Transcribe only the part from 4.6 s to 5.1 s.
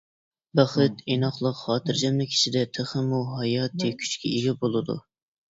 بولىدۇ.